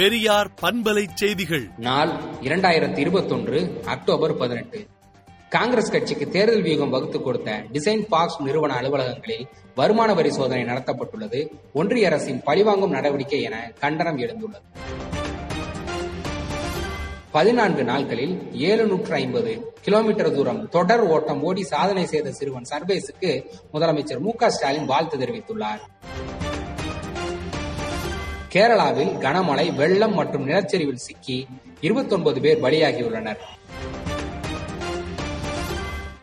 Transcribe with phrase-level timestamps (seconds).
[0.00, 1.70] பெரியார் பண்பலை செய்திகள்.
[1.76, 2.10] நாள்
[2.40, 4.86] இரண்டாயிரத்தி இருபத்தொன்று அக்டோபர் பதினெட்டு.
[5.48, 11.48] காங்கிரஸ் கட்சிக்கு தேர்தல் வியூகம் வகுத்து கொடுத்த டிசைன் பாக்ஸ் நிறுவன அலுவலகங்களில் வருமான வரி சோதனை நடத்தப்பட்டுள்ளது.
[11.72, 14.66] ஒன்றிய அரசின் பழிவாங்கும் நடவடிக்கை என கண்டனம் எழுந்துள்ளது.
[17.30, 24.32] பதினான்கு நாட்களில் ஏழுநூற்று ஐம்பது கிலோமீட்டர் தூரம் தொடர் ஓட்டம் ஓடி சாதனை செய்த சிறுவன் சர்வேஸுக்கு முதலமைச்சர் மு
[24.32, 25.78] க ஸ்டாலின் வாழ்த்து தெரிவித்துள்ளார்.
[28.52, 31.46] கேரளாவில் கனமழை வெள்ளம் மற்றும் நிலச்சரிவில் சிக்கி
[31.80, 33.40] 29 பேர் பலியாகியுள்ளனர்.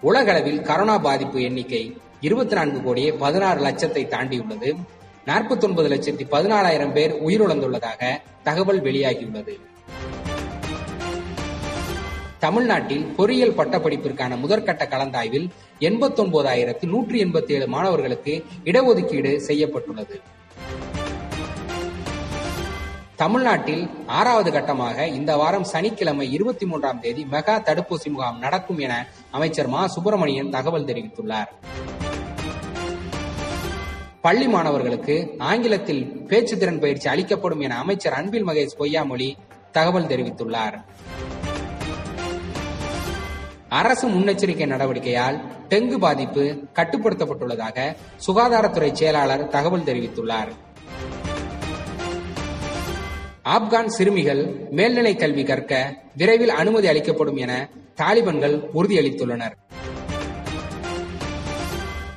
[0.00, 4.70] உலகளவில் கரோனா பாதிப்பு எண்ணிக்கை இருபத்தி நான்கு கோடியே பதினாறு லட்சத்தை தாண்டியுள்ளது.
[5.26, 9.54] நாற்பத்தி ஒன்பது லட்சத்தி பதினாலாயிரம் பேர் உயிரிழந்துள்ளதாக தகவல் வெளியாகியுள்ளது.
[12.38, 15.46] தமிழ்நாட்டில் பொறியியல் பட்டப்படிப்பிற்கான முதற்கட்ட கலந்தாய்வில்
[15.80, 20.20] எண்பத்தி ஒன்பதாயிரத்து நூற்றி எண்பத்தி ஏழு மாணவர்களுக்கு இடஒதுக்கீடு செய்யப்பட்டுள்ளது.
[23.24, 29.66] தமிழ்நாட்டில் ஆறாவது கட்டமாக இந்த வாரம் சனிக்கிழமை இருபத்தி மூன்றாம் தேதி மெகா தடுப்பூசி முகாம் நடக்கும் என அமைச்சர்
[29.66, 29.86] மா.
[29.86, 31.46] சுப்பிரமணியன் தகவல் தெரிவித்துள்ளார்.
[34.20, 39.34] பள்ளி மாணவர்களுக்கு ஆங்கிலத்தில் பேச்சு திறன் பயிற்சி அளிக்கப்படும் என அமைச்சர் அன்பில் மகேஷ் பொய்யாமொழி
[39.72, 40.84] தகவல் தெரிவித்துள்ளார்.
[43.68, 50.63] அரசு முன்னெச்சரிக்கை நடவடிக்கையால் டெங்கு பாதிப்பு கட்டுப்படுத்தப்பட்டுள்ளதாக சுகாதாரத்துறை செயலாளர் தகவல் தெரிவித்துள்ளார்.
[53.44, 59.52] ஆப்கான் சிறுமிகள் மேல்நிலை கல்வி கற்க விரைவில் அனுமதி அளிக்கப்படும் என தாலிபன்கள் உறுதியளித்துள்ளனர்.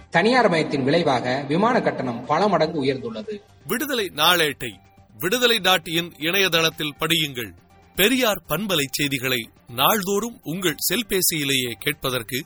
[0.09, 3.41] தனியார் மயத்தின் விளைவாக விமான கட்டணம் பல மடங்கு உயர்ந்துள்ளது.
[3.67, 4.71] விடுதலை நாளேட்டை
[5.17, 7.51] விடுதலை நாட்டியின் இணையதளத்தில் படியுங்கள்.
[7.95, 12.45] பெரியார் பண்பலை செய்திகளை நாள்தோறும் உங்கள் செல்பேசியிலேயே கேட்பதற்கு